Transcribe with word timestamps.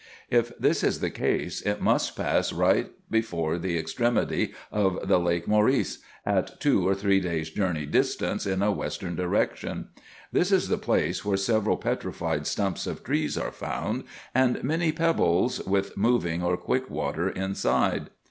If 0.31 0.57
this 0.57 0.83
is 0.83 0.99
the 0.99 1.11
case, 1.11 1.61
it 1.61 1.79
must 1.79 2.15
pass 2.17 2.51
right 2.51 2.89
before 3.11 3.59
the 3.59 3.77
extremity 3.77 4.55
of 4.71 5.07
the 5.07 5.19
Lake 5.19 5.47
Mceris, 5.47 5.99
at 6.25 6.59
two 6.59 6.87
or 6.87 6.95
three 6.95 7.19
days' 7.19 7.51
journey 7.51 7.85
distance, 7.85 8.47
in 8.47 8.63
a 8.63 8.71
western 8.71 9.15
direction. 9.15 9.89
This 10.31 10.51
is 10.51 10.69
the 10.69 10.79
place 10.79 11.23
where 11.23 11.37
several 11.37 11.77
petrified 11.77 12.47
stumps 12.47 12.87
of 12.87 13.03
trees 13.03 13.37
are 13.37 13.51
found, 13.51 14.03
and 14.33 14.63
many 14.63 14.91
pebbles, 14.91 15.59
with 15.67 15.95
moving 15.95 16.41
or 16.41 16.57
quick 16.57 16.89
water 16.89 17.29
inside. 17.29 18.09